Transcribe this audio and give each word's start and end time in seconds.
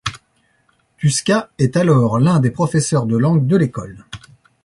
Tuska 0.97 1.51
est 1.59 1.77
alors 1.77 2.17
l'un 2.17 2.39
des 2.39 2.49
professeurs 2.49 3.05
de 3.05 3.15
langue 3.17 3.45
de 3.45 3.55
l'école. 3.55 4.03